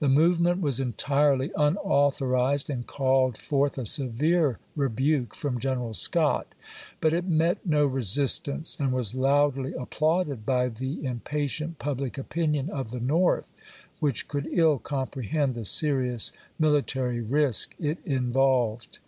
The 0.00 0.08
movement 0.10 0.60
was 0.60 0.80
entirely 0.80 1.50
un 1.54 1.78
authorized 1.78 2.68
and 2.68 2.86
called 2.86 3.38
forth 3.38 3.78
a 3.78 3.86
severe 3.86 4.58
rebuke 4.76 5.34
from 5.34 5.58
General 5.58 5.94
Scott; 5.94 6.48
but 7.00 7.14
it 7.14 7.24
met 7.24 7.64
no 7.64 7.86
resistance 7.86 8.76
and 8.78 8.92
was 8.92 9.14
loudly 9.14 9.72
applauded 9.72 10.44
by 10.44 10.68
the 10.68 11.02
impatient 11.06 11.78
public 11.78 12.18
opinion 12.18 12.68
of 12.68 12.90
the 12.90 13.00
North, 13.00 13.48
which 13.98 14.28
could 14.28 14.46
ill 14.52 14.76
comprehend 14.78 15.54
the 15.54 15.64
serious 15.64 16.32
military 16.58 17.22
risk 17.22 17.74
it 17.80 17.96
involved. 18.04 18.98